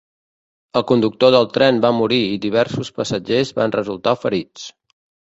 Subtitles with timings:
[0.79, 4.65] El conductor del tren va morir i diversos passatgers van resultar ferits.